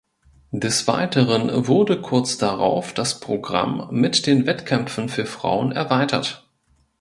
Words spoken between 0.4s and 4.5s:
Des Weiteren wurde kurz darauf das Programm mit den